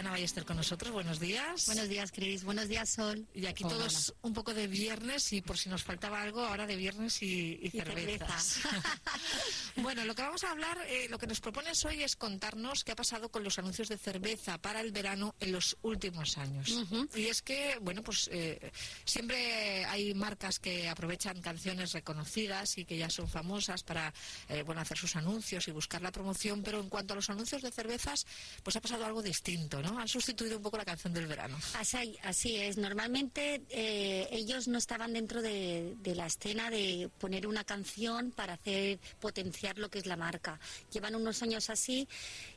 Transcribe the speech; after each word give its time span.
minutos 0.00 0.06
y 0.06 0.06
Ana 0.06 0.10
Ballester 0.10 0.44
con 0.44 0.56
nosotros. 0.56 0.92
Buenos 0.92 1.20
días. 1.20 1.66
Buenos 1.66 1.88
días, 1.88 2.12
Cris. 2.12 2.44
Buenos 2.44 2.68
días, 2.68 2.88
Sol. 2.90 3.26
Y 3.34 3.46
aquí 3.46 3.64
Hola, 3.64 3.74
todos 3.74 4.14
un 4.22 4.32
poco 4.32 4.54
de 4.54 4.66
viernes 4.66 5.32
y 5.32 5.42
por 5.42 5.58
si 5.58 5.68
nos 5.68 5.82
faltaba 5.82 6.22
algo, 6.22 6.40
ahora 6.44 6.66
de 6.66 6.76
viernes 6.76 7.22
y, 7.22 7.58
y 7.62 7.66
Y 7.66 7.70
cervezas. 7.70 8.60
bueno, 9.76 10.04
lo 10.04 10.14
que 10.14 10.22
vamos 10.22 10.44
a 10.44 10.50
hablar, 10.50 10.78
eh, 10.88 11.08
lo 11.08 11.18
que 11.18 11.26
nos 11.26 11.40
propones 11.40 11.84
hoy 11.84 12.02
es 12.02 12.16
contarnos 12.16 12.84
qué 12.84 12.92
ha 12.92 12.96
pasado 12.96 13.30
con 13.30 13.44
los 13.44 13.58
anuncios 13.58 13.88
de 13.88 13.98
cerveza 13.98 14.58
para 14.58 14.80
el 14.80 14.92
verano 14.92 15.34
en 15.40 15.52
los 15.52 15.76
últimos 15.82 16.38
años. 16.38 16.78
Y 17.14 17.26
es 17.26 17.42
que, 17.42 17.78
bueno, 17.80 18.02
pues 18.02 18.28
eh, 18.32 18.70
siempre 19.04 19.84
hay 19.86 20.14
marcas 20.14 20.58
que 20.58 20.88
aprovechan 20.88 21.40
canciones 21.40 21.92
reconocidas 21.92 22.78
y 22.78 22.84
que 22.84 22.96
ya 22.96 23.10
son 23.10 23.28
famosas 23.28 23.82
para, 23.82 24.12
eh, 24.48 24.62
bueno, 24.62 24.80
hacer 24.80 24.98
sus 24.98 25.16
anuncios 25.16 25.68
y 25.68 25.70
buscar 25.70 26.02
la 26.02 26.12
promoción, 26.12 26.62
pero 26.62 26.80
en 26.80 26.88
cuanto 26.88 27.14
a 27.14 27.16
los 27.16 27.30
anuncios 27.30 27.62
de 27.62 27.70
cervezas, 27.70 28.26
pues 28.62 28.76
ha 28.76 28.80
pasado 28.80 29.04
algo 29.04 29.22
distinto, 29.22 29.82
¿no? 29.82 29.98
Han 29.98 30.08
sustituido 30.08 30.56
un 30.56 30.62
poco 30.62 30.76
la 30.76 30.84
canción 30.84 31.12
del 31.12 31.26
verano. 31.26 31.58
Así, 31.74 32.18
así 32.22 32.56
es. 32.56 32.76
Normalmente 32.76 33.62
eh, 33.68 34.28
ellos 34.32 34.68
no 34.68 34.78
estaban 34.78 35.12
dentro 35.12 35.42
de, 35.42 35.94
de 35.98 36.14
la 36.14 36.26
escena 36.26 36.70
de 36.70 37.10
poner 37.18 37.46
una 37.46 37.64
canción 37.64 38.32
para 38.32 38.54
hacer 38.54 38.98
potenciar 39.20 39.59
lo 39.76 39.90
que 39.90 39.98
es 39.98 40.06
la 40.06 40.16
marca. 40.16 40.58
Llevan 40.92 41.14
unos 41.14 41.42
años 41.42 41.68
así 41.70 42.08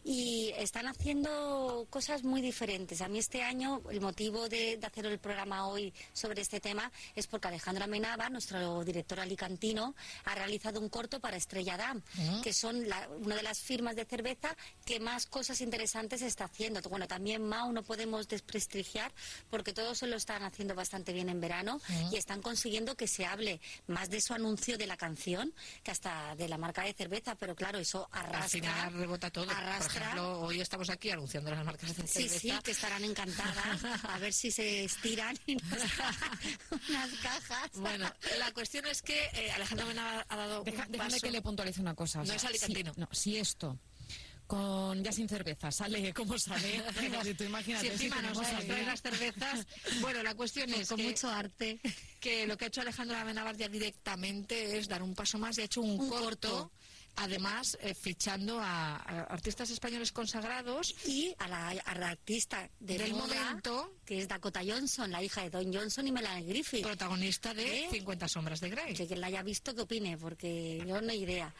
y 0.04 0.52
están 0.58 0.88
haciendo 0.88 1.86
cosas 1.90 2.24
muy 2.24 2.42
diferentes. 2.42 3.02
A 3.02 3.08
mí 3.08 3.20
este 3.20 3.42
año 3.44 3.82
el 3.92 4.02
motivo 4.02 4.48
de, 4.50 4.78
de 4.78 4.88
hacer 4.88 5.06
el 5.06 5.20
programa 5.20 5.68
hoy 5.68 5.94
sobre 6.14 6.42
este 6.42 6.60
tema 6.60 6.92
es 7.16 7.28
porque 7.28 7.48
Alejandra 7.50 7.88
Menaba, 7.88 8.30
nuestro 8.30 8.84
director 8.84 9.20
alicantino, 9.20 9.96
ha 10.26 10.36
realizado 10.36 10.80
un 10.80 10.90
corto 10.90 11.20
para 11.20 11.38
Estrella 11.38 11.78
Damm, 11.78 12.02
Mm. 12.16 12.42
que 12.42 12.54
son 12.54 12.88
la- 12.88 13.08
una 13.10 13.36
de 13.36 13.44
las 13.44 13.60
firmas 13.60 13.96
de 13.96 14.06
cerveza 14.06 14.56
que 14.86 15.00
más 15.00 15.26
cosas 15.26 15.62
interesantes 15.62 16.22
está 16.22 16.46
haciendo. 16.46 16.82
Bueno, 16.90 17.08
también 17.08 17.44
Mau 17.48 17.72
no 17.72 17.84
podemos 17.84 18.28
desprestigiar 18.28 19.12
porque 19.50 19.74
todos 19.74 19.98
se 19.98 20.08
lo 20.08 20.16
están 20.16 20.44
haciendo 20.44 20.76
bastante 20.76 21.12
bien 21.14 21.30
en 21.30 21.42
verano 21.42 21.80
Mm. 21.90 22.14
y 22.14 22.18
están 22.18 22.42
consiguiendo 22.42 22.96
que 22.96 23.08
se 23.08 23.26
hable 23.26 23.60
más 23.88 24.10
de 24.10 24.22
su 24.22 24.34
anuncio 24.34 24.78
de 24.78 24.88
la 24.88 24.98
canción 24.98 25.54
que 25.84 25.92
hasta 25.92 26.36
de 26.36 26.48
la 26.48 26.58
marca 26.58 26.84
de 26.84 26.93
cerveza, 26.94 27.36
pero 27.36 27.56
claro, 27.56 27.80
eso 27.80 28.08
Al 28.12 28.26
arrastra. 28.28 28.50
final 28.62 28.94
rebota 28.94 29.30
todo. 29.30 29.46
Por 29.46 29.56
arrastra. 29.56 30.02
ejemplo, 30.02 30.40
hoy 30.42 30.62
estamos 30.62 30.90
aquí 30.90 31.10
anunciando 31.10 31.52
las 31.52 31.66
marcas 31.66 31.96
de 31.96 32.08
Sí, 32.08 32.28
cerveza. 32.30 32.40
sí, 32.40 32.52
que 32.64 32.72
estarán 32.72 33.04
encantadas. 33.04 33.84
A 34.06 34.18
ver 34.20 34.34
si 34.34 34.52
se 34.52 34.86
estiran 34.86 35.38
y 35.46 35.56
nos 35.56 35.70
dan 35.98 36.16
unas 36.90 37.10
cajas. 37.22 37.70
Bueno, 37.76 38.12
la 38.40 38.52
cuestión 38.54 38.86
es 38.88 39.02
que 39.02 39.24
eh, 39.34 39.52
Alejandro 39.52 39.88
Menaba 39.88 40.26
ha 40.30 40.36
dado 40.36 40.64
Deja- 40.64 40.86
un 40.86 40.92
déjame 40.92 41.10
paso. 41.12 41.22
que 41.26 41.32
le 41.32 41.42
puntualice 41.42 41.82
una 41.82 41.96
cosa. 41.96 42.22
o 42.22 42.26
No 42.26 42.34
es 42.34 42.44
alicantino. 42.44 42.94
Si, 42.94 43.00
no, 43.00 43.08
si 43.12 43.38
esto 43.38 43.80
con 44.46 45.02
ya 45.04 45.12
sin 45.12 45.28
cerveza 45.30 45.72
sale 45.72 46.14
como 46.14 46.38
sale, 46.38 46.84
tú 47.38 47.44
imagínate 47.46 47.88
Si 47.88 47.94
encima 47.94 48.22
nos 48.22 48.34
tenemos 48.34 48.54
nos 48.54 48.66
trae 48.68 48.86
las 48.86 49.02
cervezas. 49.02 49.66
Bueno, 50.02 50.22
la 50.22 50.36
cuestión 50.36 50.70
es 50.74 50.90
con 50.90 50.98
que, 50.98 51.04
mucho 51.04 51.30
arte. 51.30 51.80
que 52.20 52.46
lo 52.46 52.58
que 52.58 52.66
ha 52.66 52.68
hecho 52.68 52.82
Alejandro 52.82 53.18
Amenábar 53.18 53.56
ya 53.56 53.70
directamente 53.70 54.78
es 54.78 54.88
dar 54.90 55.02
un 55.02 55.16
paso 55.16 55.38
más 55.40 55.58
y 55.58 55.62
ha 55.62 55.66
hecho 55.66 55.82
un, 55.82 56.00
Un 56.00 56.10
corto. 56.10 56.50
corto. 56.50 56.72
Además, 57.16 57.78
eh, 57.82 57.94
fichando 57.94 58.60
a, 58.60 58.96
a 58.96 59.24
artistas 59.26 59.70
españoles 59.70 60.12
consagrados 60.12 60.96
Y 61.06 61.36
a 61.38 61.48
la, 61.48 61.70
a 61.70 61.96
la 61.96 62.10
artista 62.10 62.70
de 62.80 62.98
del 62.98 63.14
moda, 63.14 63.36
momento, 63.46 63.94
que 64.06 64.20
es 64.20 64.28
Dakota 64.28 64.62
Johnson, 64.66 65.12
la 65.12 65.22
hija 65.22 65.44
de 65.44 65.50
Don 65.52 65.72
Johnson 65.74 66.08
y 66.08 66.12
Melanie 66.12 66.48
Griffith. 66.48 66.84
protagonista 66.84 67.54
de 67.54 67.86
¿Eh? 67.86 67.88
50 67.92 68.28
sombras 68.28 68.60
de 68.62 68.70
Grey. 68.70 68.94
Que 68.96 69.06
quien 69.06 69.22
la 69.22 69.28
haya 69.28 69.44
visto, 69.44 69.76
que 69.76 69.82
opine, 69.82 70.18
porque 70.18 70.84
yo 70.88 71.02
no 71.02 71.12
hay 71.12 71.24
idea. 71.24 71.54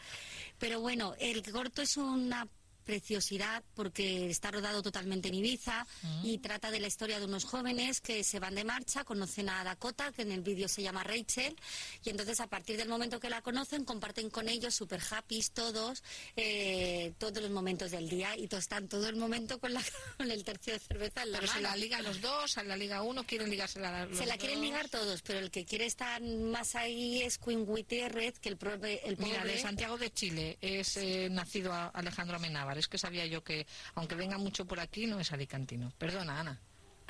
Pero 0.58 0.80
bueno, 0.80 1.14
el 1.18 1.42
corto 1.52 1.82
es 1.82 1.96
una 1.96 2.48
preciosidad 2.84 3.62
porque 3.74 4.30
está 4.30 4.50
rodado 4.50 4.82
totalmente 4.82 5.28
en 5.28 5.34
Ibiza 5.34 5.86
y 6.22 6.38
trata 6.38 6.70
de 6.70 6.80
la 6.80 6.86
historia 6.86 7.18
de 7.18 7.24
unos 7.26 7.44
jóvenes 7.44 8.00
que 8.00 8.22
se 8.24 8.38
van 8.38 8.54
de 8.54 8.64
marcha, 8.64 9.04
conocen 9.04 9.48
a 9.48 9.64
Dakota, 9.64 10.12
que 10.12 10.22
en 10.22 10.32
el 10.32 10.42
vídeo 10.42 10.68
se 10.68 10.82
llama 10.82 11.02
Rachel, 11.04 11.56
y 12.04 12.10
entonces 12.10 12.40
a 12.40 12.46
partir 12.46 12.76
del 12.76 12.88
momento 12.88 13.20
que 13.20 13.30
la 13.30 13.42
conocen 13.42 13.84
comparten 13.84 14.30
con 14.30 14.48
ellos 14.48 14.74
super 14.74 15.00
happy 15.10 15.42
todos, 15.52 16.02
eh, 16.36 17.12
todos 17.18 17.42
los 17.42 17.50
momentos 17.50 17.90
del 17.90 18.08
día 18.08 18.36
y 18.36 18.46
to- 18.48 18.58
están 18.58 18.88
todo 18.88 19.08
el 19.08 19.16
momento 19.16 19.58
con, 19.58 19.72
la, 19.74 19.82
con 20.18 20.30
el 20.30 20.44
tercio 20.44 20.72
de 20.74 20.78
cerveza 20.78 21.22
en 21.22 21.32
la 21.32 21.38
Pero 21.40 21.52
se 21.52 21.60
mano. 21.60 21.68
la 21.70 21.76
liga 21.76 22.02
los 22.02 22.20
dos, 22.20 22.58
a 22.58 22.62
la 22.64 22.76
liga 22.76 23.02
uno 23.02 23.24
quieren 23.24 23.50
ligarse 23.50 23.80
la 23.80 24.08
Se 24.12 24.26
la 24.26 24.36
quieren 24.36 24.60
ligar 24.60 24.88
todos, 24.88 25.22
pero 25.22 25.38
el 25.38 25.50
que 25.50 25.64
quiere 25.64 25.86
estar 25.86 26.20
más 26.22 26.74
ahí 26.74 27.22
es 27.22 27.38
Queen 27.38 27.64
Gutiérrez, 27.64 28.38
que 28.38 28.48
el, 28.48 28.56
pobre- 28.58 29.00
el 29.04 29.16
pobre... 29.16 29.30
Mira, 29.32 29.44
de 29.44 29.58
Santiago 29.60 29.96
de 29.98 30.12
Chile 30.12 30.58
es 30.60 30.96
eh, 30.96 31.28
nacido 31.30 31.72
a- 31.72 31.88
Alejandro 31.88 32.36
Amenábar. 32.36 32.73
Es 32.78 32.88
que 32.88 32.98
sabía 32.98 33.26
yo 33.26 33.42
que, 33.44 33.66
aunque 33.94 34.14
venga 34.14 34.38
mucho 34.38 34.64
por 34.66 34.80
aquí, 34.80 35.06
no 35.06 35.18
es 35.20 35.32
alicantino. 35.32 35.92
Perdona, 35.98 36.40
Ana. 36.40 36.60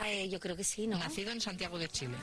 Eh, 0.04 0.28
yo 0.28 0.41
creo 0.41 0.56
que 0.56 0.64
sí, 0.64 0.86
¿no? 0.86 0.98
Nacido 0.98 1.30
en 1.30 1.41
Santiago 1.41 1.78
de 1.78 1.88
Chile, 1.88 2.16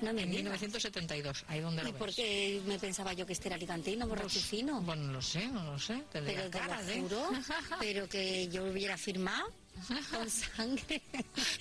no 0.00 0.12
me 0.14 0.22
en 0.22 0.30
digas. 0.30 0.44
1972. 0.44 1.44
Ahí 1.48 1.60
donde 1.60 1.82
¿Y 1.82 1.92
lo 1.92 1.98
por 1.98 2.06
ves. 2.08 2.16
qué 2.16 2.62
me 2.66 2.78
pensaba 2.78 3.12
yo 3.12 3.26
que 3.26 3.34
este 3.34 3.48
era 3.48 3.56
alicantino, 3.56 4.06
borracho 4.06 4.40
Pues? 4.40 4.80
Bueno, 4.80 5.04
no 5.04 5.12
lo 5.14 5.22
sé, 5.22 5.46
no 5.48 5.62
lo 5.72 5.78
sé. 5.78 6.02
Pero 6.10 6.26
te 6.26 6.50
cara 6.50 6.80
lo 6.80 6.86
de- 6.86 7.00
juro, 7.02 7.30
pero 7.80 8.08
que 8.08 8.48
yo 8.48 8.64
hubiera 8.64 8.96
firmado 8.96 9.52
con 10.10 10.28
sangre. 10.30 11.02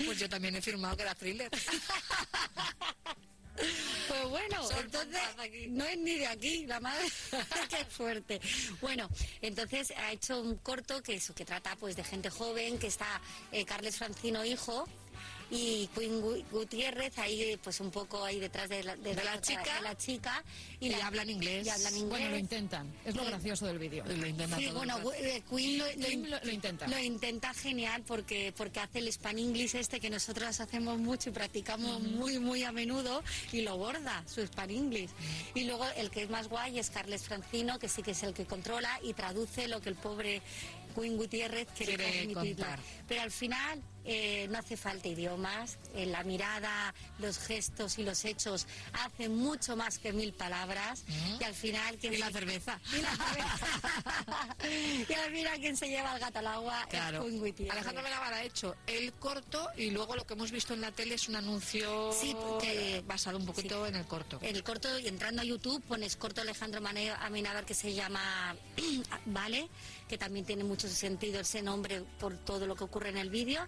Pues 0.05 0.19
yo 0.19 0.29
también 0.29 0.55
he 0.55 0.61
firmado 0.61 0.95
que 0.95 1.03
era 1.03 1.15
thriller. 1.15 1.49
Pues 4.07 4.29
bueno, 4.29 4.63
Son 4.67 4.79
entonces 4.79 5.21
no 5.69 5.85
es 5.85 5.97
ni 5.97 6.17
de 6.17 6.27
aquí, 6.27 6.65
la 6.65 6.79
madre, 6.79 7.07
qué 7.69 7.85
fuerte. 7.85 8.41
Bueno, 8.81 9.09
entonces 9.41 9.91
ha 9.97 10.11
hecho 10.11 10.41
un 10.41 10.57
corto 10.57 11.01
que 11.01 11.15
eso 11.15 11.33
que 11.33 11.45
trata 11.45 11.75
pues 11.75 11.95
de 11.95 12.03
gente 12.03 12.29
joven, 12.29 12.77
que 12.77 12.87
está 12.87 13.21
eh, 13.51 13.65
Carles 13.65 13.97
Francino 13.97 14.43
hijo 14.43 14.87
y 15.51 15.87
Queen 15.93 16.21
Gu- 16.21 16.43
Gutiérrez 16.49 17.17
ahí 17.19 17.59
pues 17.61 17.79
un 17.81 17.91
poco 17.91 18.23
ahí 18.23 18.39
detrás 18.39 18.69
de 18.69 18.83
la, 18.83 18.95
De 18.95 19.13
la 19.13 19.39
chica. 19.41 19.75
de 19.75 19.81
la 19.81 19.97
chica 19.97 20.43
Y 20.79 20.89
la- 20.89 21.05
hablan 21.05 21.29
inglés. 21.29 21.67
y 21.67 21.69
hablan 21.69 21.93
inglés. 21.95 22.09
Bueno, 22.09 22.29
lo 22.29 22.37
intentan. 22.37 22.91
Es 23.05 23.15
lo 23.15 23.25
gracioso 23.25 23.65
del 23.67 23.77
vídeo. 23.77 24.05
Lo 24.05 24.25
intenta 24.25 24.57
Sí, 24.57 24.65
todo 24.67 24.77
bueno, 24.77 24.97
eh, 25.13 25.43
Queen 25.49 25.77
lo, 25.77 25.85
lo 25.85 25.91
Queen 25.93 26.11
in- 26.19 26.29
lo- 26.31 26.39
lo 26.43 26.51
intenta. 26.51 26.87
Lo 26.87 26.97
intenta 26.99 27.53
genial 27.53 28.03
porque, 28.07 28.53
porque 28.55 28.79
hace 28.79 28.99
el 28.99 29.07
span 29.11 29.37
English 29.37 29.75
este 29.75 29.99
que 29.99 30.09
nosotros 30.09 30.59
hacemos 30.59 30.97
mucho 30.97 31.29
y 31.29 31.33
practicamos 31.33 32.01
muy, 32.01 32.39
muy 32.39 32.63
a 32.63 32.71
menudo 32.71 33.21
y 33.51 33.61
lo 33.61 33.77
borda, 33.77 34.23
su 34.27 34.41
span 34.47 34.71
English. 34.71 35.09
Y 35.53 35.65
luego 35.65 35.85
el 35.97 36.09
que 36.09 36.23
es 36.23 36.29
más 36.29 36.47
guay 36.47 36.79
es 36.79 36.89
Carles 36.89 37.23
Francino, 37.23 37.77
que 37.77 37.89
sí 37.89 38.01
que 38.01 38.11
es 38.11 38.23
el 38.23 38.33
que 38.33 38.45
controla 38.45 38.99
y 39.03 39.13
traduce 39.13 39.67
lo 39.67 39.81
que 39.81 39.89
el 39.89 39.95
pobre 39.95 40.41
Queen 40.95 41.17
Gutiérrez 41.17 41.67
quiere, 41.77 41.95
Quiere 41.95 42.33
contar. 42.33 42.79
Pero 43.07 43.21
al 43.21 43.31
final 43.31 43.81
eh, 44.05 44.47
no 44.49 44.59
hace 44.59 44.77
falta 44.77 45.07
idiomas, 45.07 45.77
eh, 45.95 46.05
la 46.05 46.23
mirada, 46.23 46.93
los 47.19 47.37
gestos 47.39 47.97
y 47.99 48.03
los 48.03 48.23
hechos 48.25 48.67
hacen 48.93 49.35
mucho 49.35 49.75
más 49.75 49.97
que 49.99 50.11
mil 50.13 50.33
palabras 50.33 51.03
y 51.39 51.43
al 51.43 51.53
final... 51.53 51.97
quien 51.97 52.13
Y 52.13 52.17
la 52.17 52.31
cerveza. 52.31 52.79
y 52.97 53.01
la 53.01 53.15
cerveza. 53.15 53.77
y 55.09 55.13
al 55.13 55.31
final 55.31 55.59
quien 55.59 55.77
se 55.77 55.87
lleva 55.87 56.13
el 56.13 56.19
gato 56.19 56.39
al 56.39 56.47
agua 56.47 56.85
Claro. 56.89 57.25
es. 57.27 57.69
Alejandro 57.71 57.99
Amenábar 58.01 58.33
ha 58.33 58.43
hecho 58.43 58.75
el 58.87 59.13
corto 59.13 59.67
y 59.77 59.91
luego 59.91 60.15
lo 60.15 60.25
que 60.25 60.33
hemos 60.33 60.51
visto 60.51 60.73
en 60.73 60.81
la 60.81 60.91
tele 60.91 61.15
es 61.15 61.27
un 61.29 61.35
anuncio 61.35 62.11
Sí, 62.13 62.35
basado 63.05 63.37
un 63.37 63.45
poquito 63.45 63.85
en 63.85 63.95
el 63.95 64.05
corto. 64.05 64.39
En 64.41 64.55
el 64.55 64.63
corto, 64.63 64.97
y 64.99 65.07
entrando 65.07 65.41
a 65.41 65.45
YouTube, 65.45 65.81
pones 65.83 66.15
corto 66.15 66.41
Alejandro 66.41 66.81
Amenábar 67.21 67.65
que 67.65 67.73
se 67.73 67.93
llama 67.93 68.55
Vale, 69.25 69.67
que 70.07 70.17
también 70.17 70.45
tiene 70.45 70.63
mucho 70.63 70.87
sentido 70.87 71.39
ese 71.39 71.61
nombre 71.61 72.03
por 72.19 72.37
todo 72.37 72.65
lo 72.67 72.75
que 72.75 72.83
ocurre 72.83 73.09
en 73.09 73.17
el 73.17 73.29
vídeo. 73.29 73.67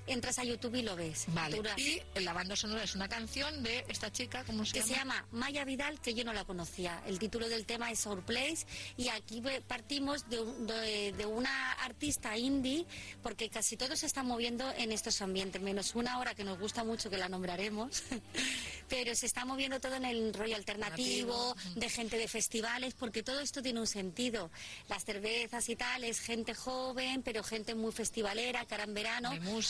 Entras 0.11 0.39
a 0.39 0.43
YouTube 0.43 0.75
y 0.75 0.81
lo 0.81 0.95
ves. 0.95 1.25
Vale. 1.29 1.57
Dura- 1.57 1.73
Y 1.77 2.01
la 2.19 2.33
banda 2.33 2.55
sonora 2.55 2.83
es 2.83 2.95
una 2.95 3.07
canción 3.07 3.63
de 3.63 3.85
esta 3.87 4.11
chica, 4.11 4.43
¿cómo 4.43 4.65
se 4.65 4.73
que 4.73 4.79
llama? 4.79 4.87
se 4.91 4.95
llama 4.99 5.25
Maya 5.31 5.63
Vidal, 5.65 5.99
que 6.01 6.13
yo 6.13 6.23
no 6.23 6.33
la 6.33 6.43
conocía. 6.45 7.01
El 7.05 7.17
título 7.19 7.47
del 7.47 7.65
tema 7.65 7.91
es 7.91 8.05
Our 8.05 8.21
Place 8.23 8.65
y 8.97 9.07
aquí 9.09 9.41
partimos 9.67 10.29
de, 10.29 10.43
de- 10.65 11.11
de 11.13 11.25
una 11.25 11.71
artista 11.73 12.37
indie, 12.37 12.85
porque 13.23 13.49
casi 13.49 13.77
todos 13.77 13.99
se 13.99 14.05
están 14.05 14.25
moviendo 14.27 14.69
en 14.77 14.91
estos 14.91 15.21
ambientes, 15.21 15.61
menos 15.61 15.95
una 15.95 16.13
ahora 16.13 16.35
que 16.35 16.43
nos 16.43 16.59
gusta 16.59 16.83
mucho, 16.83 17.09
que 17.09 17.17
la 17.17 17.29
nombraremos, 17.29 18.03
pero 18.89 19.15
se 19.15 19.25
está 19.25 19.45
moviendo 19.45 19.79
todo 19.79 19.95
en 19.95 20.05
el 20.05 20.33
rollo 20.33 20.55
alternativo, 20.55 21.55
de 21.75 21.89
gente 21.89 22.17
de 22.17 22.27
festivales, 22.27 22.93
porque 22.95 23.23
todo 23.23 23.39
esto 23.39 23.61
tiene 23.61 23.79
un 23.79 23.87
sentido. 23.87 24.51
Las 24.89 25.05
cervezas 25.05 25.67
y 25.69 25.75
tal 25.75 26.03
es 26.03 26.19
gente 26.19 26.53
joven, 26.53 27.21
pero 27.23 27.43
gente 27.43 27.75
muy 27.75 27.91
festivalera, 27.91 28.65
que 28.65 28.73
ahora 28.75 28.83
en 28.85 28.93
verano 28.93 29.29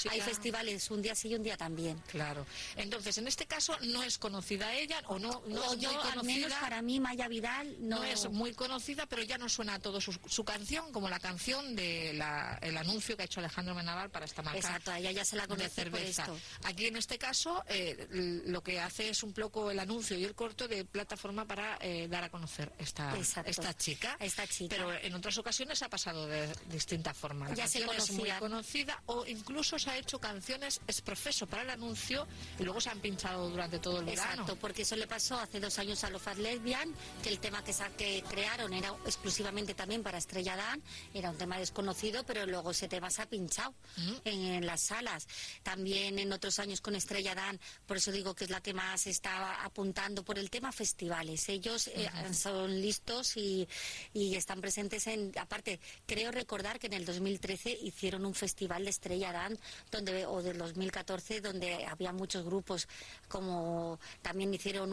hay 0.10 0.22
festivales 0.32 0.90
un 0.92 1.02
día 1.02 1.16
sí 1.16 1.30
y 1.30 1.36
un 1.36 1.44
día 1.44 1.58
también. 1.58 2.02
Claro. 2.08 2.46
Entonces, 2.76 3.18
en 3.18 3.28
este 3.28 3.46
caso 3.46 3.78
no 3.82 4.04
es 4.04 4.18
conocida 4.18 4.74
ella, 4.74 5.02
o 5.08 5.20
no, 5.20 5.44
no 5.48 5.76
yo, 5.76 5.90
al 6.02 6.24
menos 6.24 6.54
para 6.54 6.82
mí, 6.82 7.00
Maya 7.00 7.28
Vidal 7.28 7.76
no... 7.80 8.04
es 8.04 8.30
muy 8.30 8.54
conocida, 8.54 9.06
pero 9.06 9.24
ya 9.24 9.38
no 9.38 9.50
suena 9.50 9.80
todo 9.80 10.00
su, 10.00 10.18
su 10.28 10.44
canción 10.44 10.92
como 10.92 11.10
la 11.10 11.20
canción 11.20 11.76
del 11.76 12.22
el 12.62 12.78
anuncio 12.78 13.16
que 13.16 13.24
ha 13.24 13.26
hecho 13.26 13.40
Alejandro 13.40 13.76
Menaval 13.76 14.10
para 14.10 14.26
esta 14.26 14.42
marca. 14.42 14.60
Exacto, 14.60 14.94
ella 14.94 15.12
ya 15.12 15.26
se 15.26 15.36
la 15.36 15.48
conoce 15.48 15.70
cerveza. 15.70 16.28
Aquí 16.64 16.86
en 16.86 16.96
este 16.96 17.18
caso 17.18 17.64
eh, 17.68 18.08
lo 18.46 18.62
que 18.62 18.80
hace 18.80 19.10
es 19.10 19.24
un 19.24 19.34
poco 19.34 19.72
el 19.72 19.80
anuncio 19.80 20.18
y 20.18 20.24
el 20.24 20.36
corto 20.36 20.68
de 20.68 20.86
plataforma 20.86 21.46
para 21.46 21.78
eh, 21.82 22.08
dar 22.08 22.24
a 22.24 22.30
conocer 22.30 22.72
esta, 22.78 23.16
esta 23.46 23.76
chica. 23.76 24.16
Esta 24.20 24.48
chica. 24.48 24.76
Pero 24.76 24.94
en 24.94 25.14
otras 25.14 25.38
ocasiones 25.38 25.82
ha 25.82 25.90
pasado 25.90 26.28
de 26.28 26.48
distintas 26.68 27.18
formas. 27.18 27.54
ya 27.56 27.68
se 27.68 27.82
es 27.82 28.12
muy 28.12 28.30
conocida 28.40 29.02
o 29.08 29.26
incluso 29.26 29.78
se 29.80 29.90
ha 29.90 29.98
hecho 29.98 30.11
canciones 30.20 30.82
es 30.88 31.02
profeso 31.02 31.48
para 31.48 31.64
el 31.64 31.70
anuncio 31.70 32.28
y 32.60 32.64
luego 32.64 32.82
se 32.82 32.90
han 32.90 33.00
pinchado 33.00 33.50
durante 33.50 33.80
todo 33.80 34.00
el 34.00 34.06
verano. 34.06 34.32
Exacto, 34.32 34.56
porque 34.56 34.84
eso 34.84 34.96
le 34.96 35.08
pasó 35.08 35.36
hace 35.36 35.60
dos 35.60 35.78
años 35.80 36.04
a 36.04 36.10
los 36.10 36.22
Fat 36.22 36.38
Lesbian, 36.38 36.94
que 37.24 37.30
el 37.30 37.40
tema 37.40 37.64
que, 37.64 37.74
que 37.98 38.24
crearon 38.30 38.74
era 38.74 38.90
exclusivamente 39.06 39.74
también 39.74 40.04
para 40.04 40.18
Estrella 40.18 40.56
Dan, 40.56 40.82
era 41.14 41.30
un 41.30 41.38
tema 41.38 41.58
desconocido, 41.58 42.24
pero 42.26 42.46
luego 42.46 42.72
ese 42.72 42.88
tema 42.88 43.10
se 43.10 43.22
ha 43.22 43.26
pinchado 43.30 43.74
mm. 43.98 44.14
en, 44.26 44.66
las 44.66 44.82
salas. 44.82 45.28
También 45.64 46.20
en 46.20 46.32
otros 46.34 46.60
años 46.60 46.82
con 46.82 46.96
Estrella 46.96 47.36
Dan, 47.36 47.60
por 47.86 47.98
eso 47.98 48.12
digo 48.12 48.36
que 48.36 48.44
es 48.46 48.50
la 48.50 48.62
que 48.62 48.74
más 48.74 49.08
está 49.08 49.64
apuntando 49.64 50.24
por 50.24 50.38
el 50.38 50.50
tema 50.50 50.72
festivales. 50.72 51.50
Ellos 51.50 51.88
eh, 51.88 52.10
son 52.34 52.82
listos 52.82 53.38
y, 53.38 53.68
y, 54.14 54.36
están 54.36 54.62
presentes 54.62 55.08
en, 55.08 55.32
aparte, 55.38 55.80
creo 56.06 56.32
recordar 56.32 56.80
que 56.80 56.88
en 56.88 56.94
el 56.94 57.06
2013 57.06 57.78
hicieron 57.84 58.26
un 58.26 58.34
festival 58.34 58.84
de 58.84 58.90
Estrella 58.90 59.32
Dan, 59.32 59.58
donde, 59.90 60.01
o 60.28 60.42
del 60.42 60.58
2014, 60.58 61.42
donde 61.42 61.86
había 61.86 62.12
muchos 62.12 62.44
grupos, 62.46 62.88
como 63.28 64.00
también 64.22 64.54
hicieron 64.54 64.92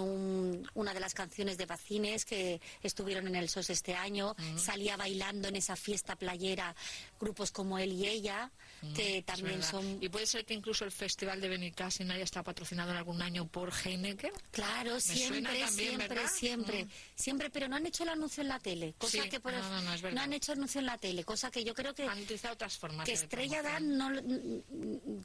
una 0.75 0.95
de 0.95 1.01
las 1.01 1.15
canciones 1.15 1.59
de 1.59 1.67
Bacines 1.67 2.25
que 2.25 2.61
estuvieron 2.83 3.27
en 3.27 3.37
el 3.37 3.49
SOS 3.49 3.71
este 3.71 3.95
año, 3.95 4.35
salía 4.57 4.97
bailando 4.97 5.49
en 5.49 5.57
esa 5.57 5.77
fiesta 5.77 6.17
playera 6.17 6.75
grupos 7.21 7.51
como 7.51 7.79
él 7.79 7.93
y 7.93 8.07
ella, 8.07 8.51
mm, 8.83 8.93
que 8.95 9.23
también 9.23 9.63
son... 9.63 9.99
¿Y 10.01 10.09
puede 10.09 10.27
ser 10.27 10.45
que 10.45 10.55
incluso 10.55 10.85
el 10.85 10.93
Festival 10.93 11.41
de 11.41 11.49
Benicassin 11.49 12.11
haya 12.11 12.25
estado 12.25 12.45
patrocinado 12.45 12.91
en 12.91 12.97
algún 12.97 13.21
año 13.23 13.47
por 13.47 13.73
Heineken? 13.73 14.33
Claro, 14.51 15.01
siempre, 15.01 15.69
siempre, 15.69 16.29
siempre. 16.29 16.85
Mm. 16.85 16.89
Siempre, 17.19 17.51
pero 17.51 17.67
no 17.67 17.75
han 17.75 17.85
hecho 17.85 18.05
el 18.05 18.11
anuncio 18.11 18.43
en 18.43 18.49
la 18.49 18.61
tele. 18.61 18.95
Cosa 18.97 19.29
que 19.29 19.41
por 19.41 19.53
no, 19.53 19.83
no, 19.83 20.11
no, 20.13 20.21
han 20.21 20.33
hecho 20.33 20.53
el 20.53 20.59
anuncio 20.59 20.79
en 20.79 20.87
la 20.87 20.99
tele, 20.99 21.25
cosa 21.25 21.51
que 21.51 21.65
yo 21.65 21.75
creo 21.75 21.93
que... 21.93 22.05
Han 22.05 22.23
utilizado 22.23 22.55
otras 22.55 22.79
formas. 22.79 23.07
Que 23.07 23.15
Estrella 23.15 23.61
Dan 23.61 23.99
no, 23.99 24.09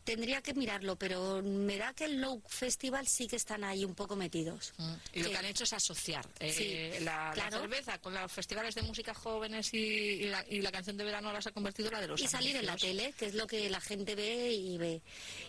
tendría 0.04 0.42
que 0.42 0.56
mirarlo, 0.56 0.96
pero 0.96 1.44
me 1.44 1.78
da 1.78 1.94
que 1.94 2.06
el 2.06 2.20
Low 2.20 2.42
Festival 2.48 3.08
sí 3.08 3.28
que 3.28 3.36
están 3.36 3.64
ahí 3.64 3.86
un 3.86 3.94
poco 3.94 4.16
metidos. 4.16 4.74
Mm. 4.78 4.94
Y 5.14 5.24
lo 5.24 5.30
que 5.30 5.38
han 5.38 5.46
hecho 5.46 5.66
es 5.66 5.74
asociar 5.74 6.28
eh, 6.40 6.98
la, 7.02 7.32
cerveza 7.52 8.00
con 8.00 8.16
los 8.16 8.32
festivales 8.32 8.74
de 8.74 8.82
música 8.82 9.14
jóvenes 9.14 9.72
y, 9.76 10.26
la, 10.26 10.72
canción 10.72 10.98
de 10.98 11.04
verano 11.04 11.32
las 11.32 11.46
ha 11.46 11.52
convertido 11.52 11.90
en 11.90 11.94
la 11.94 12.02
de 12.02 12.08
los 12.08 12.20
Y 12.20 12.28
salir 12.28 12.56
en 12.56 12.66
la 12.66 12.76
tele, 12.76 13.14
que 13.16 13.28
es 13.28 13.36
lo 13.36 13.46
que 13.46 13.70
la 13.70 13.80
gente 13.80 14.16
ve 14.16 14.52
y 14.52 14.80
ve. 14.80 15.04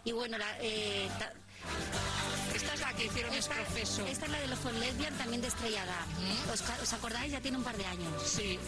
Y 0.04 0.12
bueno, 0.12 0.36
la, 0.36 0.58
eh, 0.60 1.08
esta 2.54 2.73
es 2.73 2.73
la 2.73 2.73
que 3.04 3.10
hicieron 3.10 3.34
esta, 3.34 3.54
profeso. 3.54 4.06
Esta 4.06 4.26
es 4.26 4.32
la 4.32 4.40
de 4.40 4.46
los 4.48 4.58
Fon 4.58 4.80
Lesbian, 4.80 5.14
también 5.18 5.42
de 5.42 5.48
Estrellada. 5.48 6.06
¿Os, 6.52 6.92
acordáis? 6.92 7.32
Ya 7.32 7.40
tiene 7.40 7.58
un 7.58 7.64
par 7.64 7.76
de 7.76 7.84
años. 7.84 8.22
Sí. 8.24 8.58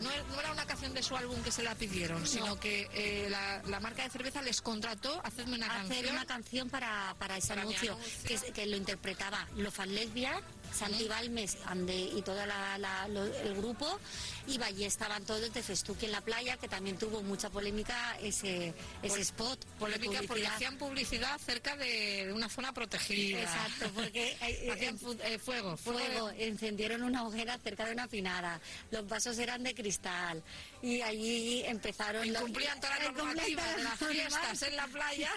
no, 0.00 0.40
era 0.40 0.52
una 0.52 0.66
canción 0.66 0.94
de 0.94 1.02
su 1.02 1.16
álbum 1.16 1.42
que 1.42 1.50
se 1.50 1.62
la 1.62 1.74
pidieron, 1.74 2.26
sino 2.26 2.58
que 2.58 2.88
eh, 2.92 3.28
la, 3.30 3.80
marca 3.80 4.04
de 4.04 4.10
cerveza 4.10 4.42
les 4.42 4.60
contrató 4.60 5.20
hacerme 5.24 5.56
una 5.56 5.66
Hacer 5.66 5.88
canción. 5.88 6.14
una 6.14 6.26
canción 6.26 6.70
para, 6.70 7.14
para 7.18 7.36
ese 7.36 7.54
anuncio, 7.54 7.98
Que, 8.24 8.36
que, 8.52 8.66
lo 8.66 8.76
interpretaba 8.76 9.48
los 9.56 9.72
Fan 9.72 9.94
Lesbian 9.94 10.40
Santi 10.72 11.06
Balmes 11.08 11.56
y 11.88 12.22
todo 12.22 12.38
el 12.42 13.54
grupo 13.56 13.98
y 14.46 14.62
allí 14.62 14.84
estaban 14.84 15.24
todos 15.24 15.52
de 15.52 15.62
festuque 15.62 16.06
en 16.06 16.12
la 16.12 16.20
playa 16.20 16.56
que 16.56 16.68
también 16.68 16.96
tuvo 16.96 17.22
mucha 17.22 17.50
polémica 17.50 18.16
ese, 18.20 18.74
ese 19.02 19.20
spot 19.20 19.64
polémica 19.78 20.20
porque 20.26 20.46
hacían 20.46 20.76
publicidad 20.78 21.38
cerca 21.38 21.76
de 21.76 22.32
una 22.34 22.48
zona 22.48 22.72
protegida. 22.72 23.42
Exacto 23.42 23.90
porque 23.94 24.36
hacían 24.72 24.98
eh, 25.24 25.38
fuego, 25.38 25.76
fuego, 25.76 26.30
encendieron 26.30 27.02
una 27.02 27.26
hoguera 27.26 27.58
cerca 27.58 27.86
de 27.86 27.92
una 27.92 28.08
pinada 28.08 28.60
los 28.90 29.06
vasos 29.06 29.38
eran 29.38 29.62
de 29.62 29.74
cristal 29.74 30.42
y 30.82 31.02
allí 31.02 31.62
empezaron 31.64 32.26
incumplían 32.26 32.80
todas 32.80 32.98
las 33.04 33.12
normativas 33.12 33.76
de 33.76 33.82
las 33.82 33.98
fiestas 33.98 34.62
en 34.62 34.76
la 34.76 34.86
playa 34.86 35.30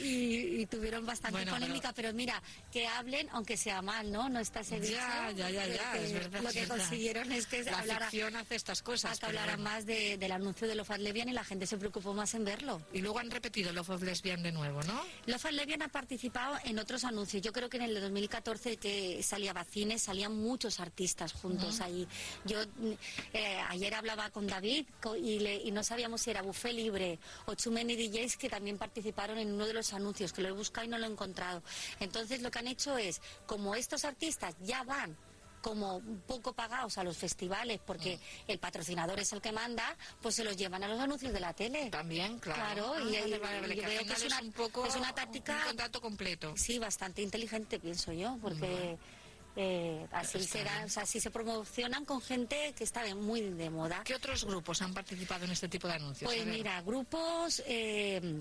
y, 0.00 0.66
tuvieron 0.66 1.06
bastante 1.06 1.46
polémica 1.46 1.92
pero... 1.92 2.12
mira 2.12 2.42
que 2.72 2.86
hablen 2.86 3.28
aunque 3.30 3.56
sea 3.56 3.80
mal 3.82 4.10
no 4.10 4.28
no 4.28 4.40
está 4.40 4.62
ya, 4.62 5.30
ya, 5.32 5.50
ya, 5.50 5.66
ya, 5.66 5.96
es 5.96 6.12
verdad. 6.12 6.42
Lo 6.42 6.50
que 6.50 6.66
consiguieron 6.66 7.30
es 7.32 7.46
que 7.46 7.62
la 7.62 7.78
hablara, 7.78 8.08
hace 8.08 8.54
estas 8.54 8.82
cosas. 8.82 9.18
que 9.18 9.26
hablara 9.26 9.56
más 9.56 9.86
del 9.86 10.32
anuncio 10.32 10.66
de 10.66 10.74
Love 10.74 10.90
of 10.90 10.98
Lesbian 10.98 11.28
y 11.28 11.32
la 11.32 11.44
gente 11.44 11.66
se 11.66 11.76
preocupó 11.76 12.14
más 12.14 12.34
en 12.34 12.44
verlo. 12.44 12.80
Y 12.92 13.00
luego 13.00 13.18
han 13.18 13.30
repetido 13.30 13.72
Love 13.72 13.90
of 13.90 14.02
Lesbian 14.02 14.42
de 14.42 14.52
nuevo, 14.52 14.82
¿no? 14.82 15.02
Love 15.26 15.44
of 15.44 15.52
Lesbian 15.52 15.82
ha 15.82 15.88
participado 15.88 16.58
en 16.64 16.78
otros 16.78 17.04
anuncios. 17.04 17.42
Yo 17.42 17.52
creo 17.52 17.68
que 17.68 17.76
en 17.76 17.84
el 17.84 18.00
2014 18.00 18.76
que 18.76 19.22
salía 19.22 19.52
Bacines 19.52 20.02
salían 20.02 20.36
muchos 20.36 20.80
artistas 20.80 21.32
juntos 21.32 21.80
ahí. 21.80 22.06
Yo 22.44 22.62
eh, 23.32 23.58
ayer 23.68 23.94
hablaba 23.94 24.30
con 24.30 24.46
David 24.46 24.65
y, 24.66 25.70
no 25.72 25.82
sabíamos 25.82 26.22
si 26.22 26.30
era 26.30 26.42
Buffet 26.42 26.72
Libre 26.72 27.18
o 27.46 27.54
Chumeni 27.54 27.96
DJs 27.96 28.36
que 28.36 28.48
también 28.48 28.78
participaron 28.78 29.38
en 29.38 29.52
uno 29.52 29.66
de 29.66 29.74
los 29.74 29.92
anuncios, 29.92 30.32
que 30.32 30.42
lo 30.42 30.48
he 30.48 30.52
buscado 30.52 30.86
y 30.86 30.88
no 30.88 30.98
lo 30.98 31.06
he 31.06 31.10
encontrado. 31.10 31.62
Entonces 32.00 32.42
lo 32.42 32.50
que 32.50 32.58
han 32.58 32.68
hecho 32.68 32.96
es, 32.98 33.20
como 33.46 33.74
estos 33.74 34.04
artistas 34.04 34.54
ya 34.60 34.82
van 34.82 35.16
como 35.66 35.96
un 35.96 36.20
poco 36.20 36.52
pagados 36.52 36.96
a 36.96 37.02
los 37.02 37.16
festivales 37.16 37.80
porque 37.84 38.16
mm. 38.16 38.50
el 38.52 38.58
patrocinador 38.60 39.18
es 39.18 39.32
el 39.32 39.40
que 39.40 39.50
manda, 39.50 39.96
pues 40.22 40.36
se 40.36 40.44
los 40.44 40.56
llevan 40.56 40.84
a 40.84 40.88
los 40.88 41.00
anuncios 41.00 41.32
de 41.32 41.40
la 41.40 41.52
tele. 41.54 41.90
También, 41.90 42.38
claro. 42.38 42.92
Claro, 42.92 43.10
y, 43.10 43.10
veo 43.10 44.04
que 44.04 44.12
es 44.12 44.24
una, 44.24 44.40
un 44.42 44.52
poco 44.52 44.86
es 44.86 44.94
una 44.94 45.12
táctica. 45.12 45.56
Un 45.62 45.68
contrato 45.68 46.00
completo. 46.00 46.54
Sí, 46.56 46.78
bastante 46.78 47.20
inteligente, 47.20 47.80
pienso 47.80 48.12
yo, 48.12 48.38
porque. 48.40 48.96
Eh, 49.56 50.06
así 50.12 50.42
será, 50.42 50.84
o 50.84 50.88
sea, 50.88 51.04
así 51.04 51.18
se 51.18 51.30
promocionan 51.30 52.04
con 52.04 52.20
gente 52.20 52.74
que 52.76 52.84
está 52.84 53.02
muy 53.14 53.40
de 53.40 53.70
moda. 53.70 54.02
¿Qué 54.04 54.14
otros 54.14 54.44
grupos 54.44 54.82
han 54.82 54.92
participado 54.92 55.46
en 55.46 55.52
este 55.52 55.68
tipo 55.68 55.88
de 55.88 55.94
anuncios? 55.94 56.30
Pues 56.30 56.46
mira, 56.46 56.82
grupos 56.82 57.62
eh, 57.66 58.40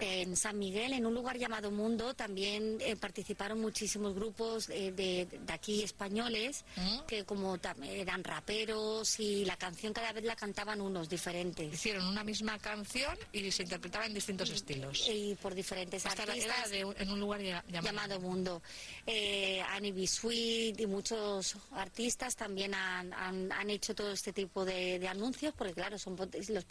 en 0.00 0.36
San 0.36 0.58
Miguel, 0.58 0.92
en 0.92 1.06
un 1.06 1.14
lugar 1.14 1.38
llamado 1.38 1.70
Mundo, 1.70 2.14
también 2.14 2.78
eh, 2.80 2.96
participaron 2.96 3.60
muchísimos 3.60 4.14
grupos 4.14 4.68
eh, 4.70 4.92
de, 4.92 5.28
aquí 5.48 5.82
españoles, 5.82 6.64
¿Mm? 6.76 7.06
que 7.06 7.24
como 7.24 7.58
eran 7.82 8.24
raperos 8.24 9.18
y 9.20 9.44
la 9.44 9.56
canción 9.56 9.92
cada 9.92 10.12
vez 10.12 10.24
la 10.24 10.36
cantaban 10.36 10.80
unos 10.80 11.08
diferentes. 11.08 11.72
Hicieron 11.72 12.06
una 12.06 12.24
misma 12.24 12.58
canción 12.58 13.16
y 13.32 13.50
se 13.50 13.64
interpretaba 13.64 14.06
en 14.06 14.14
distintos 14.14 14.50
estilos. 14.50 15.08
Y 15.08 15.34
por 15.36 15.54
diferentes 15.54 16.04
artistas. 16.06 16.70
en 16.72 17.10
un 17.10 17.20
lugar 17.20 17.40
llamado, 17.68 18.20
Mundo. 18.20 18.62
Eh, 19.06 19.60
Annie 19.70 19.92
B. 19.92 20.06
Sweet 20.06 20.80
y 20.80 20.86
muchos 20.86 21.56
artistas 21.72 22.36
también 22.36 22.74
han, 22.74 23.12
han, 23.12 23.70
hecho 23.70 23.94
todo 23.94 24.12
este 24.12 24.32
tipo 24.32 24.64
de, 24.64 25.06
anuncios, 25.08 25.54
porque 25.56 25.74
claro, 25.74 25.98
son 25.98 26.16
los, 26.16 26.66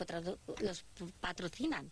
los 0.62 0.86
patrocinan. 1.20 1.90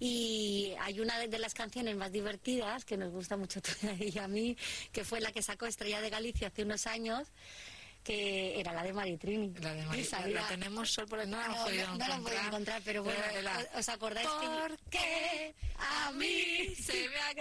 Y 0.00 0.72
hay 0.80 0.98
una 0.98 1.18
de 1.18 1.38
las 1.38 1.52
canciones 1.52 1.94
más 1.94 2.10
divertidas 2.10 2.86
que 2.86 2.96
nos 2.96 3.12
gusta 3.12 3.36
mucho 3.36 3.60
y 4.00 4.18
a 4.18 4.26
mí, 4.26 4.56
que 4.92 5.04
fue 5.04 5.20
la 5.20 5.30
que 5.30 5.42
sacó 5.42 5.66
Estrella 5.66 6.00
de 6.00 6.08
Galicia 6.08 6.48
hace 6.48 6.62
unos 6.62 6.86
años, 6.86 7.28
que 8.02 8.58
era 8.58 8.72
la 8.72 8.82
de 8.82 8.94
Maritrini. 8.94 9.52
La 9.60 9.74
de 9.74 9.84
Maritrini. 9.84 10.32
La, 10.32 10.48
tenemos 10.48 10.90
sol 10.90 11.06
por 11.06 11.20
el... 11.20 11.28
No, 11.28 11.36
la 11.36 11.44
hemos 11.44 11.58
podido 11.58 11.82
encontrar. 11.84 12.18
No 12.18 12.30
la 12.30 12.46
encontrar, 12.46 12.82
pero 12.82 13.04
bueno, 13.04 13.20
¿os 13.76 13.88
acordáis 13.90 14.28
que... 14.88 15.54
a 15.76 16.10
mí 16.12 16.74
se 16.76 17.08
me 17.10 17.16
ha 17.16 17.34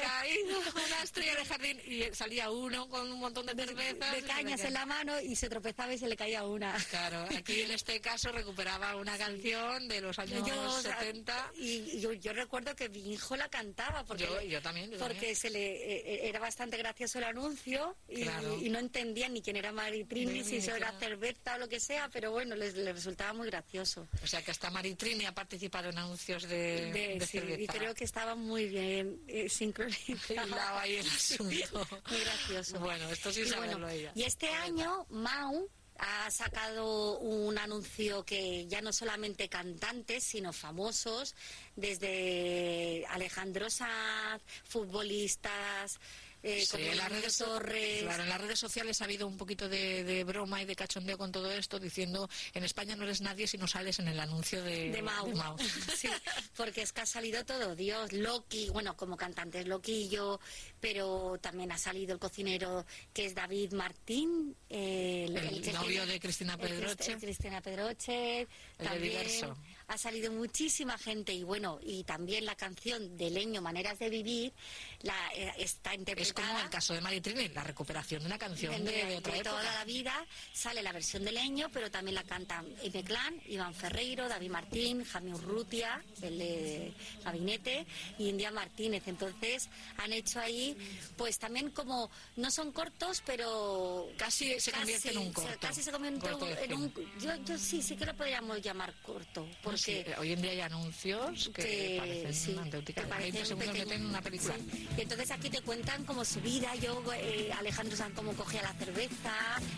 estrella 1.04 1.36
de 1.36 1.46
jardín 1.46 1.82
y 1.86 2.04
salía 2.14 2.50
uno 2.52 2.88
con 2.90 3.12
un 3.12 3.20
montón 3.20 3.46
de 3.46 3.54
cervezas. 3.54 4.16
De, 4.16 4.24
cañas 4.24 4.62
en 4.62 4.74
la 4.74 4.86
mano 4.86 5.20
y 5.22 5.36
se 5.36 5.50
tropezaba 5.50 5.94
y 5.94 5.98
se 5.98 6.08
le 6.08 6.16
caía 6.16 6.46
una. 6.46 6.74
Claro, 6.90 7.26
aquí 7.38 7.62
en 7.62 7.72
este 7.72 8.00
caso 8.00 8.32
recuperaba 8.32 8.96
una 8.96 9.18
canción 9.18 9.88
de 9.88 10.02
los 10.02 10.18
años 10.20 10.48
70. 10.82 11.52
Y 11.58 12.00
yo, 12.00 12.34
recuerdo 12.34 12.76
que 12.76 12.90
mi 12.90 13.14
hijo 13.14 13.36
la 13.36 13.50
cantaba 13.50 14.04
porque, 14.04 14.28
yo, 14.48 14.62
también, 14.62 14.92
porque 15.00 15.36
se 15.36 15.50
le 15.50 15.60
e, 15.60 16.26
e, 16.26 16.30
era 16.30 16.40
bastante 16.40 16.78
gracioso 16.78 17.18
el 17.20 17.26
anuncio 17.26 17.96
y, 18.08 18.24
y 18.66 18.70
no 18.70 18.80
entendía 18.80 19.30
ni 19.30 19.42
quién 19.42 19.56
era 19.56 19.72
Maritrini 19.72 20.44
si 20.44 20.58
eso 20.58 20.76
era 20.76 20.92
cerveza 21.00 21.56
o 21.56 21.60
lo 21.60 21.68
que 21.68 21.80
sea, 21.80 22.10
pero 22.12 22.32
bueno, 22.32 22.56
les, 22.56 22.76
resultaba 22.76 23.34
muy 23.34 23.48
gracioso. 23.48 24.08
O 24.24 24.28
sea 24.28 24.42
que 24.42 24.52
hasta 24.52 24.70
Maritrini 24.70 25.26
ha 25.26 25.34
participado 25.34 25.90
en 25.90 25.98
anuncios 25.98 26.44
de, 26.48 26.92
de, 26.92 27.26
sí, 27.26 27.40
Y 27.58 27.68
creo 27.68 27.94
que 27.94 28.04
estaba 28.04 28.36
muy 28.36 28.68
bien 28.68 29.22
eh, 29.28 29.50
sincronizado. 29.50 30.50
ahí 31.00 31.08
el 31.08 31.12
asunto. 31.12 31.88
Muy 32.10 32.20
gracioso. 32.20 32.80
Bueno, 32.80 33.10
esto 33.10 33.32
sí 33.32 33.42
y, 33.42 33.46
saberlo 33.48 33.80
bueno, 33.80 33.90
ella. 33.90 34.12
y 34.16 34.24
este 34.24 34.50
año, 34.50 35.06
Mau 35.10 35.70
ha 36.00 36.32
sacado 36.32 37.20
un 37.20 37.58
anuncio 37.58 38.24
que 38.24 38.66
ya 38.68 38.82
no 38.82 38.94
solamente 38.94 39.50
cantantes, 39.50 40.24
sino 40.24 40.54
famosos, 40.54 41.36
desde 41.76 43.06
Alejandro 43.10 43.70
Sanz, 43.70 44.42
futbolistas, 44.64 46.00
eh, 46.44 46.62
Sí, 46.62 46.68
como 46.72 46.86
en 46.86 46.98
las 46.98 47.10
redes, 47.10 47.38
Torres. 47.38 48.04
claro, 48.04 48.24
en 48.24 48.30
las 48.30 48.42
redes 48.42 48.60
sociales 48.60 49.02
ha 49.02 49.06
habido 49.06 49.28
un 49.28 49.38
poquito 49.38 49.68
de, 49.68 50.04
de 50.04 50.24
broma 50.24 50.62
y 50.62 50.66
de 50.66 50.76
cachondeo 50.76 51.18
con 51.18 51.32
todo 51.32 51.52
esto, 51.52 51.80
diciendo 51.80 52.30
en 52.54 52.64
España 52.64 52.96
no 52.96 53.04
eres 53.04 53.22
nadie 53.22 53.48
si 53.48 53.58
no 53.58 53.68
sales 53.68 54.00
en 54.00 54.08
el 54.08 54.20
anuncio 54.20 54.64
de, 54.64 54.92
de 54.92 55.02
Mau. 55.02 55.30
Sí, 55.96 56.10
porque 56.56 56.82
es 56.82 56.94
que 56.94 57.02
ha 57.02 57.06
salido 57.06 57.46
todo, 57.46 57.76
Dios, 57.76 58.14
Loki, 58.14 58.70
bueno, 58.70 58.96
como 58.96 59.18
cantante 59.18 59.60
es 59.60 59.68
Loquillo, 59.68 60.40
pero 60.80 61.38
también 61.42 61.72
ha 61.72 61.78
salido 61.78 62.14
el 62.14 62.20
cocinero 62.20 62.86
que 63.14 63.26
es 63.26 63.36
David 63.36 63.74
Martín, 63.74 64.56
el, 64.70 65.34
novio 65.74 66.06
de 66.06 66.20
Cristina 66.20 66.58
Pedroche. 66.58 67.14
el 67.14 67.20
Cristina 67.20 67.62
Pedroche, 67.62 68.12
de 68.12 68.48
también 68.78 69.04
Diverso. 69.04 69.58
Ha 69.90 69.98
salido 69.98 70.32
muchísima 70.32 70.98
gente 70.98 71.34
y 71.34 71.44
bueno, 71.44 71.80
y 71.84 72.04
también 72.04 72.46
la 72.46 72.56
canción 72.56 73.18
de 73.18 73.30
Leño, 73.30 73.62
Maneras 73.62 74.00
de 74.00 74.10
Vivir, 74.10 74.54
la, 75.02 75.16
eh, 75.36 75.52
está 75.58 75.94
interpretada 75.96 76.48
Es 76.48 76.50
como 76.52 76.60
el 76.64 76.70
caso 76.70 76.94
de 76.94 77.02
Maritrini, 77.02 77.50
la 77.50 77.64
recuperación 77.64 78.22
de 78.22 78.28
una 78.28 78.38
canción 78.38 78.84
de, 78.86 78.92
de, 78.92 79.06
de 79.06 79.18
otra 79.18 79.34
de 79.34 79.40
época. 79.40 79.50
toda 79.58 79.64
la 79.76 79.84
vida 79.86 80.26
sale 80.54 80.82
la 80.84 80.92
versión 80.92 81.24
de 81.26 81.32
Leño, 81.32 81.70
pero 81.74 81.90
también 81.92 82.16
la 82.16 82.24
cantan 82.24 82.66
M. 82.84 83.04
Clan, 83.04 83.42
Iván 83.48 83.74
Ferreiro, 83.74 84.28
David 84.30 84.52
Martín, 84.52 85.04
Jaime 85.04 85.34
Urrutia, 85.34 86.04
el 86.22 86.38
de 86.38 86.94
Gabinete, 87.24 87.86
y 88.18 88.30
India 88.30 88.52
Martínez. 88.52 89.04
Entonces 89.08 89.70
han 89.98 90.14
hecho 90.14 90.40
ahí, 90.40 90.78
pues 91.18 91.40
también 91.40 91.72
como, 91.72 92.10
no 92.36 92.52
son 92.52 92.72
cortos, 92.72 93.24
pero 93.26 94.08
Casi 94.18 94.60
se 94.60 94.72
convierte 94.72 95.12
en 95.12 95.18
un 95.18 95.28
se- 95.28 95.34
corto. 95.34 95.58
Casi 95.60 95.82
se 95.82 95.92
convierte 95.92 96.20
Corto 96.20 96.46
de 96.46 96.64
en 96.66 96.74
un... 96.74 96.94
cine. 96.94 97.08
Yo, 97.20 97.36
yo 97.44 97.58
sí, 97.58 97.82
sí 97.82 97.96
que 97.96 98.06
lo 98.06 98.16
podríamos 98.16 98.62
llamar 98.62 98.94
corto, 99.02 99.48
porque... 99.80 100.04
Sí, 100.06 100.12
eh, 100.12 100.16
hoy 100.20 100.34
en 100.34 100.42
día 100.42 100.52
hay 100.52 100.62
anuncios 100.62 101.50
que, 101.54 101.64
que, 101.64 101.96
parecen 102.00 102.34
sí, 102.34 102.56
auténticas. 102.58 103.06
que 103.06 103.10
20 103.10 103.10
parecen 103.10 103.46
segundos 103.46 103.68
pequeños. 103.70 103.88
meten 103.88 104.06
una 104.06 104.22
película. 104.22 104.56
Sí. 104.56 104.88
Y 104.98 105.02
entonces 105.02 105.32
aquí 105.32 105.50
te 105.50 105.62
cuentan 105.62 106.06
como 106.06 106.26
su 106.26 106.42
vida, 106.42 106.76
yo, 106.76 107.04
eh, 107.14 107.52
Alejandro 107.58 107.96
Sanz 107.96 108.14
cómo 108.16 108.34
cogía 108.34 108.62
la 108.62 108.74
cerveza, 108.74 109.34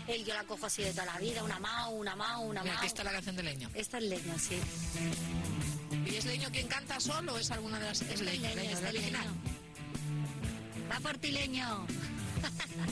él 0.08 0.24
yo 0.24 0.34
la 0.34 0.44
cojo 0.44 0.66
así 0.66 0.82
de 0.82 0.90
toda 0.90 1.06
la 1.06 1.18
vida, 1.18 1.42
una 1.44 1.58
mao, 1.58 1.90
una 1.90 2.16
mao, 2.16 2.42
una 2.42 2.62
mao. 2.64 2.76
aquí 2.76 2.86
está 2.86 3.04
la 3.04 3.12
canción 3.12 3.36
de 3.36 3.42
Leño. 3.42 3.70
Esta 3.74 3.98
es 3.98 4.04
leño, 4.04 4.38
sí. 4.38 4.58
¿Y 6.06 6.16
es 6.16 6.24
Leño 6.24 6.50
quien 6.50 6.66
canta 6.68 7.00
solo 7.00 7.34
o 7.34 7.38
es 7.38 7.50
alguna 7.50 7.78
de 7.78 7.86
las...? 7.86 8.02
Es 8.02 8.20
Leño, 8.20 8.54
Leño, 8.54 8.80
de 8.80 8.88
original. 8.88 9.22
leño. 9.22 9.52
Va 10.90 11.00
por 11.00 11.16
ti, 11.18 11.30
leño. 11.30 11.86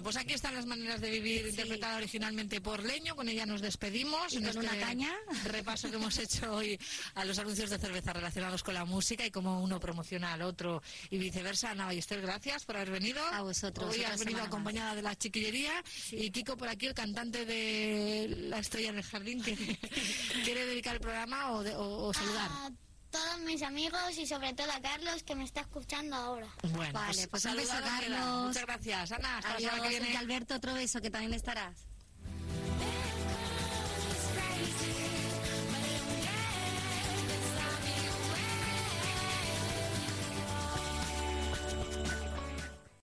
Bueno, 0.00 0.14
pues 0.14 0.24
aquí 0.24 0.32
están 0.32 0.54
las 0.54 0.64
maneras 0.64 0.98
de 1.02 1.10
vivir 1.10 1.46
interpretada 1.46 1.98
originalmente 1.98 2.58
por 2.62 2.82
Leño. 2.82 3.14
Con 3.14 3.28
ella 3.28 3.44
nos 3.44 3.60
despedimos. 3.60 4.32
Y 4.32 4.38
en 4.38 4.44
con 4.46 4.56
una 4.56 4.68
este 4.72 4.80
caña. 4.80 5.12
Repaso 5.44 5.90
que 5.90 5.96
hemos 5.96 6.16
hecho 6.16 6.54
hoy 6.54 6.78
a 7.16 7.24
los 7.26 7.38
anuncios 7.38 7.68
de 7.68 7.78
cerveza 7.78 8.14
relacionados 8.14 8.62
con 8.62 8.72
la 8.72 8.86
música 8.86 9.26
y 9.26 9.30
cómo 9.30 9.60
uno 9.62 9.78
promociona 9.78 10.32
al 10.32 10.40
otro 10.40 10.82
y 11.10 11.18
viceversa. 11.18 11.72
Ana 11.72 11.84
Ballester, 11.84 12.22
gracias 12.22 12.64
por 12.64 12.76
haber 12.76 12.92
venido. 12.92 13.22
A 13.26 13.42
vosotros, 13.42 13.94
Hoy 13.94 14.02
has 14.02 14.18
venido 14.20 14.38
más. 14.38 14.46
acompañada 14.48 14.94
de 14.94 15.02
la 15.02 15.14
chiquillería 15.16 15.72
y 16.12 16.30
Kiko 16.30 16.56
por 16.56 16.68
aquí, 16.70 16.86
el 16.86 16.94
cantante 16.94 17.44
de 17.44 18.34
La 18.48 18.58
Estrella 18.58 18.92
del 18.92 19.02
Jardín, 19.02 19.42
que 19.42 19.54
quiere 20.44 20.64
dedicar 20.64 20.94
el 20.94 21.00
programa 21.02 21.52
o, 21.52 21.62
de- 21.62 21.76
o- 21.76 22.06
o 22.08 22.14
saludar. 22.14 22.48
A 22.50 22.70
todos 23.10 23.38
mis 23.40 23.62
amigos 23.62 24.16
y 24.18 24.26
sobre 24.26 24.52
todo 24.54 24.70
a 24.72 24.80
Carlos 24.80 25.22
que 25.22 25.34
me 25.34 25.44
está 25.44 25.60
escuchando 25.60 26.16
ahora. 26.16 26.46
Bueno, 26.62 26.92
Vale, 26.92 27.28
pues 27.28 27.44
un 27.44 27.56
beso. 27.56 27.72
Carlos. 27.82 28.46
Muchas 28.48 28.62
gracias, 28.66 29.12
Ana. 29.12 29.38
Hasta 29.38 29.52
la 29.54 29.58
semana 29.58 29.82
que 29.82 29.86
Adiós, 29.88 30.00
viene. 30.00 30.14
y 30.14 30.16
Alberto, 30.16 30.54
otro 30.54 30.74
beso 30.74 31.00
que 31.00 31.10
también 31.10 31.34
estarás. 31.34 31.86